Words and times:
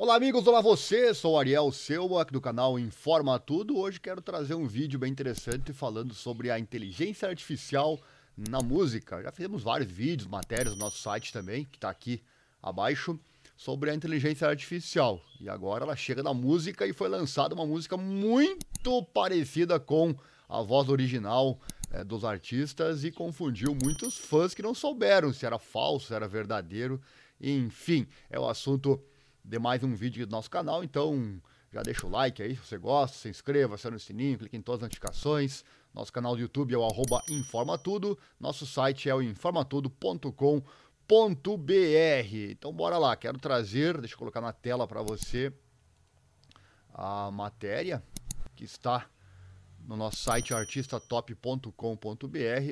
Olá 0.00 0.14
amigos, 0.14 0.46
olá 0.46 0.60
você, 0.60 1.12
sou 1.12 1.32
o 1.32 1.38
Ariel 1.40 1.72
Selma 1.72 2.24
do 2.24 2.40
canal 2.40 2.78
Informa 2.78 3.36
Tudo. 3.36 3.76
Hoje 3.76 3.98
quero 3.98 4.22
trazer 4.22 4.54
um 4.54 4.64
vídeo 4.64 4.96
bem 4.96 5.10
interessante 5.10 5.72
falando 5.72 6.14
sobre 6.14 6.52
a 6.52 6.58
inteligência 6.58 7.28
artificial 7.28 7.98
na 8.36 8.60
música. 8.60 9.20
Já 9.20 9.32
fizemos 9.32 9.64
vários 9.64 9.90
vídeos, 9.90 10.30
matérias 10.30 10.72
no 10.74 10.78
nosso 10.78 10.98
site 10.98 11.32
também, 11.32 11.64
que 11.64 11.78
está 11.78 11.90
aqui 11.90 12.22
abaixo, 12.62 13.18
sobre 13.56 13.90
a 13.90 13.94
inteligência 13.94 14.46
artificial. 14.46 15.20
E 15.40 15.48
agora 15.48 15.82
ela 15.82 15.96
chega 15.96 16.22
na 16.22 16.32
música 16.32 16.86
e 16.86 16.92
foi 16.92 17.08
lançada 17.08 17.52
uma 17.52 17.66
música 17.66 17.96
muito 17.96 19.02
parecida 19.12 19.80
com 19.80 20.14
a 20.48 20.62
voz 20.62 20.88
original 20.88 21.58
é, 21.90 22.04
dos 22.04 22.24
artistas 22.24 23.02
e 23.02 23.10
confundiu 23.10 23.76
muitos 23.82 24.16
fãs 24.16 24.54
que 24.54 24.62
não 24.62 24.74
souberam 24.74 25.32
se 25.32 25.44
era 25.44 25.58
falso, 25.58 26.06
se 26.06 26.14
era 26.14 26.28
verdadeiro. 26.28 27.02
Enfim, 27.40 28.06
é 28.30 28.38
o 28.38 28.48
assunto 28.48 29.02
de 29.48 29.58
mais 29.58 29.82
um 29.82 29.94
vídeo 29.94 30.26
do 30.26 30.30
nosso 30.30 30.50
canal, 30.50 30.84
então 30.84 31.40
já 31.72 31.82
deixa 31.82 32.06
o 32.06 32.10
like 32.10 32.42
aí 32.42 32.54
se 32.54 32.62
você 32.62 32.76
gosta, 32.76 33.16
se 33.16 33.30
inscreva, 33.30 33.76
acione 33.76 33.96
o 33.96 34.00
sininho, 34.00 34.36
clique 34.36 34.54
em 34.54 34.60
todas 34.60 34.80
as 34.80 34.88
notificações. 34.88 35.64
Nosso 35.94 36.12
canal 36.12 36.36
do 36.36 36.42
YouTube 36.42 36.74
é 36.74 36.76
o 36.76 36.84
arroba 36.84 37.22
informatudo, 37.30 38.18
nosso 38.38 38.66
site 38.66 39.08
é 39.08 39.14
o 39.14 39.22
informatudo.com.br. 39.22 40.62
Então 42.50 42.74
bora 42.74 42.98
lá, 42.98 43.16
quero 43.16 43.38
trazer, 43.38 43.98
deixa 43.98 44.14
eu 44.14 44.18
colocar 44.18 44.42
na 44.42 44.52
tela 44.52 44.86
para 44.86 45.00
você 45.00 45.50
a 46.92 47.30
matéria 47.30 48.02
que 48.54 48.64
está 48.64 49.08
no 49.80 49.96
nosso 49.96 50.18
site 50.18 50.52
artistatop.com.br. 50.52 51.72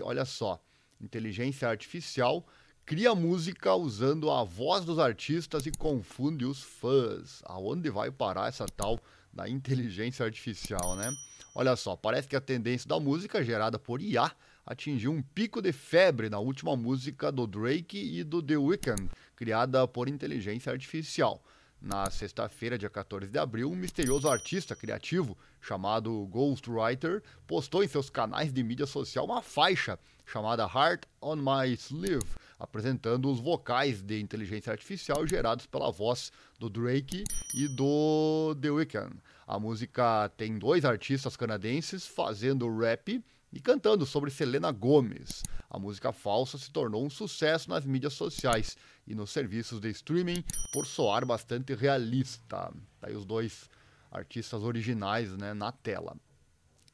Olha 0.03 0.27
só, 0.27 0.63
inteligência 1.01 1.71
artificial 1.71 2.47
cria 2.87 3.17
música 3.17 3.75
usando 3.75 4.31
a 4.31 4.45
voz 4.45 4.85
dos 4.85 5.01
artistas 5.01 5.67
e 5.67 5.73
confunde 5.73 6.45
os 6.45 6.63
fãs. 6.63 7.43
Aonde 7.45 7.91
vai 7.91 8.13
parar 8.13 8.49
essa 8.49 8.65
tal 8.65 9.01
da 9.33 9.49
inteligência 9.49 10.25
artificial, 10.25 10.95
né? 10.95 11.13
Olha 11.53 11.75
só, 11.75 11.97
parece 11.97 12.29
que 12.29 12.37
a 12.37 12.41
tendência 12.41 12.89
da 12.89 13.01
música 13.01 13.43
gerada 13.43 13.77
por 13.77 14.01
IA 14.01 14.31
atingiu 14.65 15.11
um 15.11 15.21
pico 15.21 15.61
de 15.61 15.73
febre 15.73 16.31
na 16.31 16.39
última 16.39 16.77
música 16.77 17.33
do 17.33 17.45
Drake 17.45 17.99
e 17.99 18.23
do 18.23 18.41
The 18.41 18.57
Weeknd, 18.57 19.11
criada 19.35 19.89
por 19.89 20.09
inteligência 20.09 20.71
artificial. 20.71 21.43
Na 21.83 22.09
sexta-feira, 22.09 22.79
dia 22.79 22.89
14 22.89 23.27
de 23.27 23.39
abril, 23.39 23.71
um 23.71 23.77
misterioso 23.77 24.29
artista 24.29 24.77
criativo 24.77 25.37
chamado 25.61 26.27
Ghostwriter 26.27 27.23
postou 27.49 27.83
em 27.83 27.89
seus 27.89 28.09
canais 28.09 28.53
de 28.53 28.63
mídia 28.63 28.87
social 28.87 29.25
uma 29.25 29.43
faixa 29.43 29.99
chamada 30.25 30.65
Heart 30.65 31.03
on 31.21 31.37
My 31.37 31.73
Sleeve, 31.75 32.27
apresentando 32.59 33.31
os 33.31 33.41
vocais 33.41 34.03
de 34.03 34.21
inteligência 34.21 34.73
artificial 34.73 35.27
gerados 35.27 35.67
pela 35.67 35.91
voz 35.91 36.33
do 36.59 36.71
Drake 36.71 37.25
e 37.55 37.69
do 37.69 38.57
The 38.61 38.71
Weeknd. 38.71 39.17
A 39.47 39.59
música 39.59 40.29
tem 40.37 40.59
dois 40.59 40.85
artistas 40.85 41.37
canadenses 41.37 42.07
fazendo 42.07 42.75
rap 42.79 43.23
e 43.53 43.61
cantando 43.61 44.05
sobre 44.05 44.31
Selena 44.31 44.73
Gomez. 44.73 45.43
A 45.71 45.79
música 45.79 46.13
falsa 46.13 46.59
se 46.59 46.71
tornou 46.71 47.05
um 47.05 47.11
sucesso 47.11 47.69
nas 47.71 47.85
mídias 47.85 48.15
sociais 48.15 48.77
e 49.07 49.15
nos 49.15 49.31
serviços 49.31 49.81
de 49.81 49.91
streaming 49.91 50.43
por 50.73 50.87
soar 50.87 51.25
bastante 51.25 51.75
realista. 51.75 52.73
Tá 53.01 53.09
aí 53.09 53.15
os 53.15 53.25
dois 53.25 53.69
artistas 54.11 54.63
originais 54.63 55.33
né, 55.37 55.55
na 55.55 55.71
tela. 55.71 56.17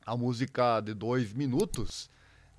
A 0.05 0.17
música 0.17 0.81
de 0.81 0.95
dois 0.95 1.33
minutos 1.33 2.11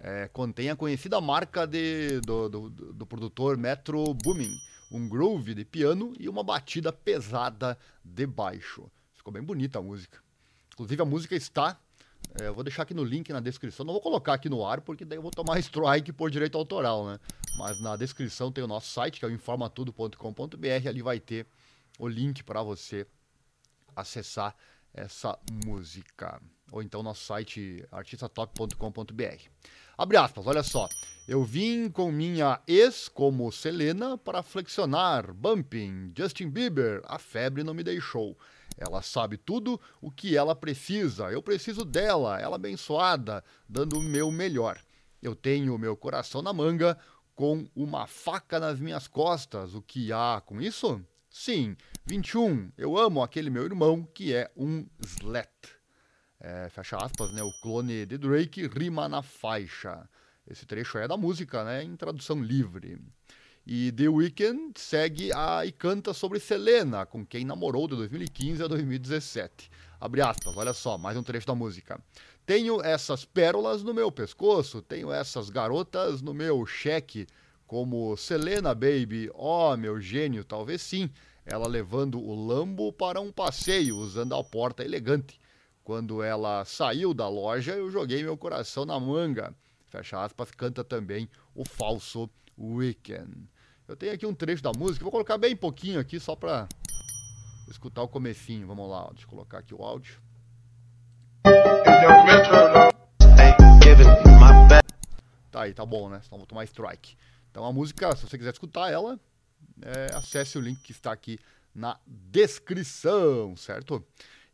é, 0.04 0.28
contém 0.28 0.70
a 0.70 0.76
conhecida 0.76 1.20
marca 1.22 1.66
de, 1.66 2.20
do, 2.20 2.50
do, 2.50 2.70
do, 2.70 3.06
produtor 3.06 3.56
Metro 3.58 4.14
Boomin, 4.14 4.54
um 4.92 5.08
groove 5.08 5.56
de 5.56 5.64
piano 5.64 6.14
e 6.20 6.28
uma 6.28 6.44
batida 6.44 6.92
pesada 6.92 7.78
de 8.04 8.28
baixo. 8.28 8.92
Ficou 9.14 9.32
bem 9.32 9.42
bonita 9.42 9.80
a 9.80 9.82
música. 9.82 10.20
Inclusive 10.74 11.02
a 11.02 11.06
música 11.06 11.36
está, 11.38 11.80
é, 12.38 12.48
eu 12.48 12.54
vou 12.54 12.66
deixar 12.66 12.84
aqui 12.84 12.94
no 12.94 13.04
link 13.04 13.32
na 13.32 13.40
descrição, 13.40 13.86
não 13.86 13.94
vou 13.94 14.02
colocar 14.02 14.34
aqui 14.34 14.50
no 14.50 14.66
ar 14.66 14.82
porque 14.82 15.06
daí 15.06 15.18
eu 15.18 15.22
vou 15.22 15.32
tomar 15.32 15.58
strike 15.64 16.12
por 16.12 16.30
direito 16.30 16.58
autoral, 16.58 17.08
né? 17.08 17.18
Mas 17.58 17.82
na 17.82 17.96
descrição 17.96 18.52
tem 18.52 18.62
o 18.62 18.68
nosso 18.68 18.92
site 18.92 19.20
que 19.20 19.26
é 19.26 19.28
o 19.30 19.32
informatudo.com.br, 19.32 20.88
ali 20.90 21.02
vai 21.02 21.22
ter 21.22 21.48
o 21.98 22.10
link 22.10 22.44
para 22.44 22.62
você 22.62 23.08
acessar 23.96 24.54
essa 24.94 25.40
música. 25.66 26.42
Ou 26.74 26.82
então 26.82 27.02
nosso 27.02 27.24
site 27.24 27.88
artistatop.com.br. 27.90 29.50
Abre 29.98 30.18
aspas, 30.18 30.48
olha 30.48 30.64
só. 30.64 30.90
Eu 31.28 31.44
vim 31.44 31.90
com 31.90 32.12
minha 32.12 32.60
ex 32.68 33.08
como 33.08 33.52
Selena 33.52 34.18
para 34.18 34.44
flexionar, 34.44 35.34
bumping, 35.34 36.12
Justin 36.18 36.50
Bieber, 36.50 37.02
a 37.06 37.18
febre 37.18 37.64
não 37.64 37.74
me 37.74 37.84
deixou. 37.84 38.38
Ela 38.78 39.02
sabe 39.02 39.38
tudo 39.38 39.80
o 40.02 40.12
que 40.12 40.36
ela 40.36 40.56
precisa. 40.56 41.32
Eu 41.32 41.42
preciso 41.42 41.86
dela, 41.86 42.40
ela 42.40 42.58
abençoada, 42.58 43.44
dando 43.70 43.98
o 43.98 44.04
meu 44.04 44.32
melhor. 44.32 44.80
Eu 45.22 45.36
tenho 45.36 45.78
meu 45.78 45.96
coração 45.96 46.42
na 46.42 46.52
manga, 46.52 46.98
com 47.36 47.66
uma 47.76 48.06
faca 48.06 48.60
nas 48.60 48.80
minhas 48.80 49.08
costas. 49.08 49.74
O 49.74 49.82
que 49.82 50.12
há 50.12 50.42
com 50.46 50.62
isso? 50.62 51.02
Sim, 51.30 51.78
21. 52.06 52.72
Eu 52.78 52.98
amo 52.98 53.24
aquele 53.24 53.50
meu 53.50 53.64
irmão 53.64 54.08
que 54.14 54.34
é 54.34 54.52
um 54.58 54.86
slet. 55.02 55.50
É, 56.46 56.68
fecha 56.68 56.98
aspas, 56.98 57.32
né? 57.32 57.42
O 57.42 57.54
clone 57.62 58.06
de 58.06 58.18
Drake 58.18 58.68
rima 58.68 59.08
na 59.08 59.24
faixa. 59.24 60.10
Esse 60.46 60.66
trecho 60.66 60.98
é 60.98 61.08
da 61.08 61.16
música, 61.16 61.64
né? 61.64 61.82
Em 61.82 61.96
tradução 61.96 62.44
livre. 62.44 63.00
E 63.66 63.94
The 63.94 64.10
Weeknd 64.10 64.78
segue 64.78 65.32
a, 65.32 65.66
e 65.66 65.72
canta 65.72 66.14
sobre 66.14 66.42
Selena, 66.42 67.06
com 67.06 67.26
quem 67.26 67.46
namorou 67.46 67.88
de 67.88 67.96
2015 67.96 68.62
a 68.62 68.68
2017. 68.68 69.72
Abre 70.02 70.22
aspas, 70.22 70.58
olha 70.58 70.74
só, 70.74 70.98
mais 70.98 71.16
um 71.16 71.24
trecho 71.24 71.48
da 71.48 71.56
música. 71.56 71.98
Tenho 72.46 72.84
essas 72.84 73.24
pérolas 73.24 73.82
no 73.82 73.94
meu 73.94 74.12
pescoço, 74.12 74.82
tenho 74.82 75.14
essas 75.14 75.50
garotas 75.50 76.22
no 76.22 76.34
meu 76.34 76.66
cheque 76.66 77.26
como 77.66 78.18
Selena 78.18 78.76
Baby, 78.76 79.32
oh 79.34 79.78
meu 79.78 80.02
gênio, 80.02 80.44
talvez 80.44 80.82
sim, 80.82 81.10
ela 81.46 81.70
levando 81.70 82.20
o 82.20 82.36
Lambo 82.36 82.92
para 82.92 83.22
um 83.22 83.32
passeio 83.32 83.96
usando 83.96 84.36
a 84.36 84.44
porta 84.44 84.84
elegante. 84.84 85.40
Quando 85.84 86.24
ela 86.24 86.64
saiu 86.64 87.14
da 87.14 87.28
loja, 87.28 87.74
eu 87.74 87.92
joguei 87.92 88.24
meu 88.24 88.38
coração 88.38 88.86
na 88.86 88.98
manga. 88.98 89.54
Fecha 89.88 90.24
aspas, 90.24 90.50
canta 90.52 90.82
também 90.82 91.30
o 91.54 91.66
falso 91.66 92.30
Weekend. 92.58 93.50
Eu 93.86 93.98
tenho 93.98 94.14
aqui 94.14 94.26
um 94.26 94.34
trecho 94.34 94.64
da 94.64 94.72
música, 94.72 95.04
vou 95.04 95.12
colocar 95.12 95.38
bem 95.38 95.54
pouquinho 95.56 96.00
aqui 96.00 96.22
só 96.22 96.38
para 96.38 96.70
escutar 97.70 98.02
o 98.02 98.08
comecinho. 98.08 98.66
Vamos 98.66 98.90
lá, 98.90 99.10
deixa 99.10 99.26
eu 99.26 99.30
colocar 99.30 99.58
aqui 99.58 99.76
o 99.76 99.84
áudio. 99.84 100.22
Tá 105.52 105.64
aí, 105.64 105.74
tá 105.74 105.86
bom, 105.86 106.10
né? 106.10 106.22
Senão 106.24 106.38
vou 106.38 106.48
tomar 106.48 106.64
strike. 106.64 107.18
Então 107.52 107.66
a 107.66 107.74
música, 107.74 108.16
se 108.16 108.26
você 108.26 108.38
quiser 108.38 108.54
escutar 108.54 108.90
ela, 108.90 109.20
é, 109.82 110.16
acesse 110.16 110.58
o 110.58 110.62
link 110.62 110.82
que 110.82 110.94
está 110.94 111.12
aqui 111.12 111.38
na 111.76 112.00
descrição, 112.08 113.56
certo? 113.58 114.02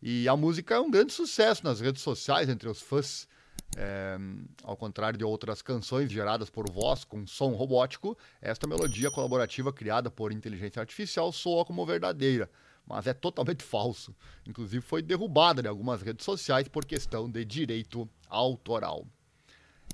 E 0.01 0.27
a 0.29 0.35
música 0.35 0.75
é 0.75 0.79
um 0.79 0.89
grande 0.89 1.11
sucesso 1.11 1.63
nas 1.63 1.81
redes 1.81 2.01
sociais 2.01 2.49
entre 2.49 2.69
os 2.69 2.81
fãs. 2.81 3.27
É, 3.77 4.17
ao 4.63 4.75
contrário 4.75 5.19
de 5.19 5.23
outras 5.23 5.61
canções 5.61 6.11
geradas 6.11 6.49
por 6.49 6.67
voz 6.71 7.03
com 7.03 7.27
som 7.27 7.51
robótico, 7.51 8.17
esta 8.41 8.65
melodia 8.65 9.11
colaborativa 9.11 9.71
criada 9.71 10.09
por 10.09 10.31
inteligência 10.31 10.79
artificial 10.79 11.31
soa 11.31 11.63
como 11.63 11.85
verdadeira, 11.85 12.49
mas 12.87 13.05
é 13.05 13.13
totalmente 13.13 13.61
falso. 13.63 14.15
Inclusive 14.47 14.81
foi 14.81 15.03
derrubada 15.03 15.61
em 15.61 15.67
algumas 15.67 16.01
redes 16.01 16.25
sociais 16.25 16.67
por 16.67 16.83
questão 16.83 17.29
de 17.29 17.45
direito 17.45 18.09
autoral. 18.27 19.05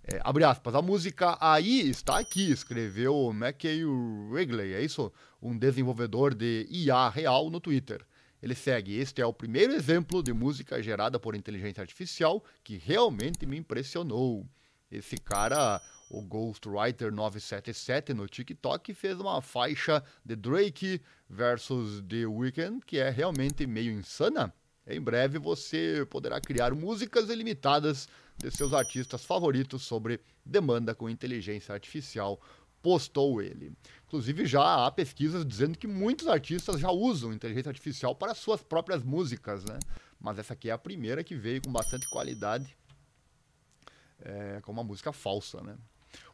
É, 0.07 0.21
abre 0.23 0.43
aspas, 0.43 0.75
a 0.75 0.81
música 0.81 1.35
aí 1.41 1.89
está 1.89 2.19
aqui, 2.19 2.51
escreveu 2.51 3.33
Mackey 3.33 3.83
Wrigley, 3.83 4.73
é 4.73 4.81
isso? 4.81 5.11
Um 5.41 5.57
desenvolvedor 5.57 6.35
de 6.35 6.67
IA 6.69 7.09
real 7.09 7.49
no 7.49 7.59
Twitter. 7.59 8.05
Ele 8.45 8.53
segue: 8.53 8.99
Este 8.99 9.23
é 9.23 9.25
o 9.25 9.33
primeiro 9.33 9.73
exemplo 9.73 10.21
de 10.21 10.31
música 10.31 10.79
gerada 10.79 11.19
por 11.19 11.33
inteligência 11.33 11.81
artificial 11.81 12.45
que 12.63 12.77
realmente 12.77 13.43
me 13.43 13.57
impressionou. 13.57 14.47
Esse 14.91 15.17
cara, 15.17 15.81
o 16.11 16.21
Ghostwriter 16.21 17.11
977 17.11 18.13
no 18.13 18.27
TikTok, 18.27 18.93
fez 18.93 19.19
uma 19.19 19.41
faixa 19.41 20.03
de 20.23 20.35
Drake 20.35 21.01
versus 21.27 22.03
The 22.07 22.27
Weeknd 22.27 22.85
que 22.85 22.99
é 22.99 23.09
realmente 23.09 23.65
meio 23.65 23.91
insana. 23.91 24.53
Em 24.85 25.01
breve 25.01 25.39
você 25.39 26.05
poderá 26.07 26.39
criar 26.39 26.75
músicas 26.75 27.31
ilimitadas 27.31 28.07
de 28.37 28.51
seus 28.51 28.73
artistas 28.73 29.25
favoritos 29.25 29.81
sobre 29.81 30.21
demanda 30.45 30.93
com 30.93 31.09
inteligência 31.09 31.73
artificial, 31.73 32.39
postou 32.85 33.41
ele. 33.41 33.73
Inclusive 34.05 34.45
já 34.45 34.85
há 34.85 34.91
pesquisas 34.91 35.43
dizendo 35.43 35.75
que 35.75 35.87
muitos 35.87 36.27
artistas 36.27 36.79
já 36.79 36.91
usam 36.91 37.33
inteligência 37.33 37.69
artificial 37.69 38.13
para 38.13 38.35
suas 38.35 38.61
próprias 38.61 39.01
músicas, 39.01 39.65
né? 39.65 39.79
Mas 40.21 40.37
essa 40.37 40.53
aqui 40.53 40.69
é 40.69 40.71
a 40.71 40.77
primeira 40.77 41.23
que 41.23 41.33
veio 41.33 41.63
com 41.63 41.71
bastante 41.71 42.07
qualidade, 42.11 42.77
é, 44.21 44.61
com 44.61 44.71
uma 44.71 44.83
música 44.83 45.11
falsa, 45.11 45.63
né? 45.63 45.75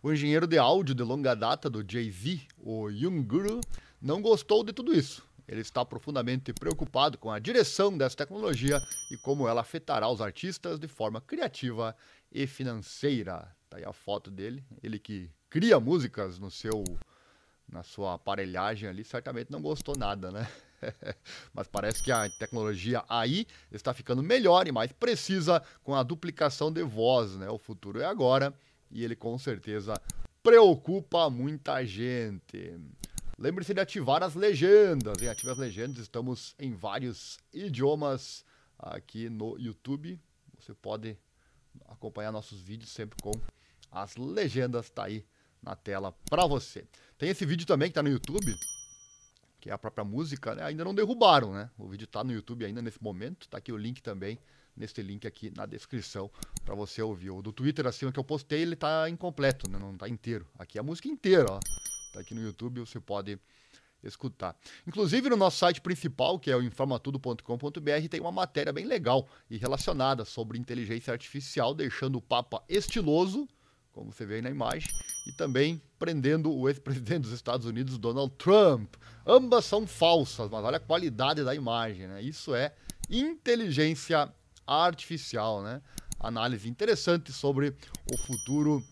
O 0.04 0.12
engenheiro 0.12 0.46
de 0.46 0.58
áudio 0.58 0.94
de 0.94 1.04
longa 1.04 1.34
data 1.34 1.70
do 1.70 1.90
Jay-Z, 1.90 2.42
o 2.58 2.90
Young 2.90 3.24
Guru, 3.24 3.62
não 4.02 4.22
gostou 4.22 4.62
de 4.62 4.74
tudo 4.74 4.94
isso 4.94 5.26
ele 5.48 5.60
está 5.60 5.84
profundamente 5.84 6.54
preocupado 6.54 7.18
com 7.18 7.30
a 7.30 7.38
direção 7.38 7.98
dessa 7.98 8.16
tecnologia 8.16 8.80
e 9.12 9.18
como 9.18 9.50
ela 9.50 9.60
afetará 9.60 10.08
os 10.08 10.22
artistas 10.22 10.80
de 10.80 10.88
forma 10.88 11.20
criativa 11.20 11.94
e 12.32 12.48
financeira. 12.48 13.54
Tá 13.70 13.76
aí 13.76 13.84
a 13.84 13.92
foto 13.92 14.32
dele, 14.32 14.64
ele 14.82 14.98
que 14.98 15.30
cria 15.52 15.80
músicas 15.80 16.40
no 16.40 16.50
seu 16.50 16.84
na 17.68 17.84
sua 17.84 18.16
aparelhagem 18.16 18.90
ali, 18.90 19.04
certamente 19.04 19.50
não 19.50 19.62
gostou 19.62 19.96
nada, 19.98 20.30
né? 20.30 20.46
Mas 21.54 21.68
parece 21.68 22.04
que 22.04 22.12
a 22.12 22.30
tecnologia 22.30 23.04
aí 23.08 23.48
está 23.72 23.94
ficando 23.94 24.22
melhor 24.22 24.68
e 24.68 24.74
mais 24.74 24.92
precisa 24.92 25.64
com 25.82 25.96
a 25.96 26.04
duplicação 26.04 26.72
de 26.72 26.84
voz, 26.84 27.38
né? 27.38 27.50
O 27.50 27.58
futuro 27.58 28.02
é 28.02 28.06
agora 28.06 28.54
e 28.90 29.04
ele 29.04 29.16
com 29.16 29.38
certeza 29.38 29.94
preocupa 30.44 31.30
muita 31.30 31.86
gente. 31.86 32.78
Lembre-se 33.38 33.74
de 33.74 33.80
ativar 33.80 34.22
as 34.22 34.36
legendas, 34.36 35.22
hein? 35.22 35.30
Ative 35.30 35.52
as 35.52 35.58
legendas, 35.58 36.00
estamos 36.00 36.56
em 36.60 36.74
vários 36.74 37.40
idiomas 37.54 38.44
aqui 38.78 39.30
no 39.30 39.58
YouTube. 39.58 40.20
Você 40.60 40.74
pode 40.74 41.18
acompanhar 41.88 42.34
nossos 42.34 42.60
vídeos 42.60 42.92
sempre 42.92 43.18
com 43.22 43.32
as 43.90 44.18
legendas, 44.18 44.90
tá 44.90 45.06
aí 45.06 45.26
na 45.62 45.76
tela 45.76 46.14
para 46.30 46.46
você. 46.46 46.86
Tem 47.18 47.30
esse 47.30 47.46
vídeo 47.46 47.68
também 47.68 47.90
que 47.90 47.96
tá 47.96 48.04
no 48.04 48.10
YouTube, 48.10 48.56
que 49.60 49.70
é 49.70 49.74
a 49.74 49.78
própria 49.78 50.04
música, 50.04 50.56
né? 50.56 50.64
Ainda 50.64 50.84
não 50.84 50.96
derrubaram, 50.96 51.54
né? 51.54 51.70
O 51.78 51.88
vídeo 51.88 52.08
tá 52.08 52.24
no 52.24 52.34
YouTube 52.34 52.66
ainda 52.66 52.82
nesse 52.82 53.02
momento, 53.02 53.48
tá 53.48 53.60
aqui 53.60 53.72
o 53.72 53.78
link 53.78 54.02
também, 54.02 54.40
nesse 54.76 55.02
link 55.02 55.28
aqui 55.28 55.52
na 55.56 55.66
descrição 55.66 56.32
para 56.66 56.74
você 56.74 57.02
ouvir. 57.02 57.30
O 57.30 57.42
do 57.42 57.52
Twitter 57.52 57.86
acima 57.86 58.12
que 58.12 58.20
eu 58.20 58.24
postei, 58.24 58.62
ele 58.62 58.76
tá 58.76 59.10
incompleto, 59.10 59.70
né? 59.70 59.78
Não 59.78 59.96
tá 59.96 60.10
inteiro. 60.10 60.48
Aqui 60.58 60.78
é 60.78 60.82
a 60.82 60.84
música 60.84 61.08
inteira, 61.08 61.46
ó. 61.50 61.60
Tá 62.14 62.20
aqui 62.20 62.34
no 62.34 62.42
YouTube, 62.42 62.80
você 62.80 63.00
pode 63.00 63.40
escutar. 64.04 64.58
Inclusive 64.88 65.30
no 65.30 65.38
nosso 65.38 65.58
site 65.58 65.80
principal, 65.80 66.40
que 66.40 66.50
é 66.50 66.56
o 66.56 66.64
informatudo.com.br, 66.64 68.08
tem 68.10 68.20
uma 68.20 68.32
matéria 68.32 68.74
bem 68.74 68.86
legal 68.86 69.28
e 69.50 69.58
relacionada 69.58 70.26
sobre 70.26 70.58
inteligência 70.58 71.14
artificial, 71.14 71.74
deixando 71.74 72.18
o 72.18 72.22
Papa 72.22 72.64
estiloso, 72.68 73.48
como 73.92 74.12
você 74.12 74.26
vê 74.26 74.36
aí 74.36 74.42
na 74.42 74.50
imagem, 74.50 74.90
e 75.28 75.32
também 75.34 75.82
prendendo 76.00 76.52
o 76.52 76.68
ex-presidente 76.68 77.24
dos 77.24 77.32
Estados 77.32 77.66
Unidos, 77.66 77.98
Donald 77.98 78.34
Trump. 78.36 78.96
Ambas 79.26 79.66
são 79.66 79.86
falsas, 79.86 80.50
mas 80.50 80.64
olha 80.64 80.78
a 80.78 80.80
qualidade 80.80 81.44
da 81.44 81.54
imagem, 81.54 82.08
né? 82.08 82.22
Isso 82.22 82.56
é 82.56 82.74
inteligência 83.10 84.32
artificial, 84.66 85.62
né? 85.62 85.82
Análise 86.20 86.70
interessante 86.70 87.32
sobre 87.34 87.76
o 88.12 88.18
futuro 88.18 88.84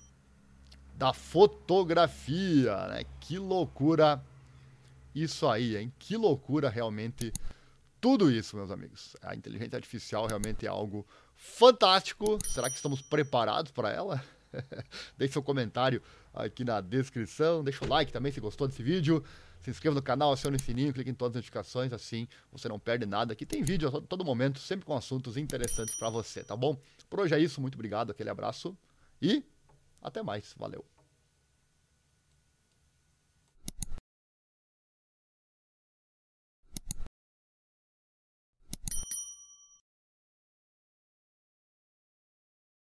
da 0.95 1.13
fotografia, 1.13 2.87
né? 2.87 3.03
Que 3.19 3.37
loucura 3.37 4.23
isso 5.15 5.47
aí, 5.47 5.77
hein? 5.77 5.93
Que 5.97 6.17
loucura 6.17 6.69
realmente 6.69 7.31
tudo 8.01 8.31
isso, 8.31 8.55
meus 8.55 8.71
amigos. 8.71 9.15
A 9.21 9.35
inteligência 9.35 9.77
artificial 9.77 10.27
realmente 10.27 10.65
é 10.65 10.69
algo 10.69 11.05
fantástico. 11.35 12.37
Será 12.45 12.69
que 12.69 12.75
estamos 12.75 13.01
preparados 13.01 13.71
para 13.71 13.91
ela? 13.91 14.23
Deixe 15.17 15.33
seu 15.33 15.43
comentário 15.43 16.01
aqui 16.33 16.63
na 16.63 16.81
descrição. 16.81 17.63
Deixa 17.63 17.83
o 17.85 17.87
like 17.87 18.11
também 18.11 18.31
se 18.31 18.39
gostou 18.39 18.67
desse 18.67 18.83
vídeo. 18.83 19.23
Se 19.61 19.69
inscreva 19.69 19.95
no 19.95 20.01
canal, 20.01 20.31
acione 20.31 20.55
o 20.55 20.59
sininho, 20.59 20.93
clique 20.93 21.09
em 21.09 21.13
todas 21.13 21.31
as 21.31 21.39
notificações, 21.39 21.91
assim 21.91 22.27
você 22.51 22.69
não 22.69 22.79
perde 22.79 23.05
nada. 23.05 23.33
Aqui 23.33 23.45
tem 23.45 23.61
vídeo 23.61 23.89
a 23.89 24.01
todo 24.01 24.23
momento, 24.23 24.59
sempre 24.59 24.85
com 24.85 24.95
assuntos 24.95 25.35
interessantes 25.35 25.95
para 25.95 26.09
você, 26.09 26.43
tá 26.43 26.55
bom? 26.55 26.79
Por 27.09 27.19
hoje 27.19 27.35
é 27.35 27.39
isso, 27.39 27.59
muito 27.59 27.75
obrigado, 27.75 28.11
aquele 28.11 28.29
abraço 28.29 28.77
e 29.21 29.43
até 30.01 30.23
mais. 30.23 30.55
Valeu! 30.57 30.98